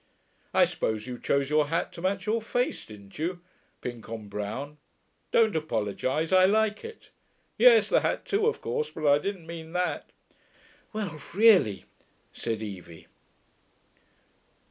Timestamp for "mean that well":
9.45-11.21